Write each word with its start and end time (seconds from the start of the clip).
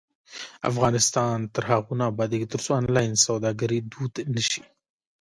افغانستان 0.69 1.37
تر 1.55 1.63
هغو 1.71 1.93
نه 1.99 2.03
ابادیږي، 2.11 2.47
ترڅو 2.53 2.71
آنلاین 2.81 3.11
سوداګري 3.25 3.79
دود 3.91 4.13
نشي. 4.33 4.61